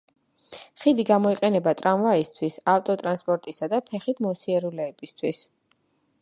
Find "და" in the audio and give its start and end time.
3.75-3.81